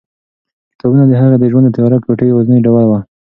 کتابونه 0.71 1.03
د 1.07 1.13
هغې 1.21 1.37
د 1.39 1.45
ژوند 1.51 1.65
د 1.67 1.71
تیاره 1.75 1.97
کوټې 2.05 2.25
یوازینۍ 2.27 2.59
ډېوه 2.65 2.83
وه. 2.89 2.99